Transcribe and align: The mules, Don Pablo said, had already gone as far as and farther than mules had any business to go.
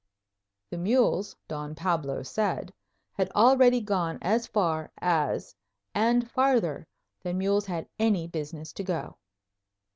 The 0.71 0.79
mules, 0.79 1.35
Don 1.47 1.75
Pablo 1.75 2.23
said, 2.23 2.73
had 3.13 3.29
already 3.35 3.79
gone 3.81 4.17
as 4.23 4.47
far 4.47 4.91
as 4.97 5.53
and 5.93 6.27
farther 6.31 6.87
than 7.21 7.37
mules 7.37 7.67
had 7.67 7.87
any 7.99 8.25
business 8.27 8.73
to 8.73 8.83
go. 8.83 9.17